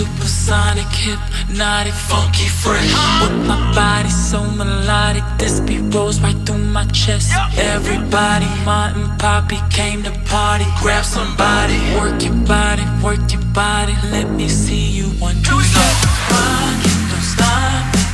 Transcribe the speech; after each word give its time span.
Supersonic, 0.00 0.86
hypnotic, 0.92 1.92
funky, 1.92 2.48
fresh. 2.48 2.90
With 3.20 3.46
my 3.46 3.60
body 3.74 4.08
so 4.08 4.42
melodic, 4.42 5.22
this 5.36 5.60
beat 5.60 5.94
rolls 5.94 6.22
right 6.22 6.36
through 6.46 6.64
my 6.72 6.86
chest. 6.86 7.32
Everybody, 7.58 8.46
Martin 8.64 9.04
Poppy 9.18 9.58
came 9.68 10.02
to 10.04 10.10
party. 10.24 10.64
Grab 10.80 11.04
somebody, 11.04 11.76
work 12.00 12.22
your 12.22 12.32
body, 12.46 12.84
work 13.04 13.30
your 13.30 13.44
body. 13.52 13.94
Let 14.10 14.30
me 14.30 14.48
see 14.48 14.86
you 14.88 15.10
one, 15.20 15.36
two, 15.42 15.60
step. 15.60 15.96
Rock 16.32 16.80
it, 16.80 17.00
don't 17.10 17.26
stop 17.34 17.92
it. 17.92 18.08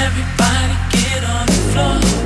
Everybody 0.00 0.74
get 0.88 1.22
on 1.22 1.44
the 1.44 1.60
floor. 1.70 2.25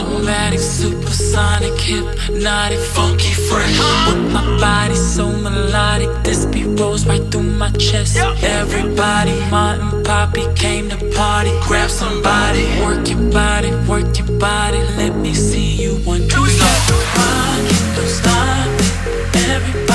Automatic, 0.00 0.60
supersonic, 0.60 1.78
hypnotic, 1.78 2.78
funky 2.78 3.34
fresh. 3.34 3.78
With 4.08 4.32
my 4.32 4.44
body 4.58 4.94
so 4.94 5.28
melodic, 5.30 6.10
this 6.24 6.46
beat 6.46 6.80
rolls 6.80 7.06
right 7.06 7.22
through 7.30 7.42
my 7.42 7.70
chest. 7.72 8.16
Everybody, 8.16 9.38
Martin 9.50 10.02
Poppy 10.02 10.46
came 10.54 10.88
to 10.88 10.96
party. 11.14 11.52
Grab 11.66 11.90
somebody, 11.90 12.64
work 12.80 13.08
your 13.08 13.30
body, 13.30 13.70
work 13.88 14.16
your 14.18 14.38
body. 14.38 14.78
Let 14.96 15.14
me 15.16 15.34
see 15.34 15.82
you 15.82 15.96
one, 16.06 16.26
two, 16.28 16.46
three. 16.46 16.58
Don't 16.86 16.98
stop, 16.98 17.96
don't 17.96 18.08
stop. 18.08 19.36
Everybody. 19.36 19.89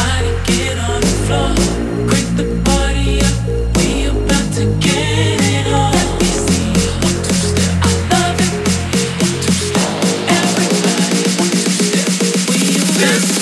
Yes. 13.06 13.35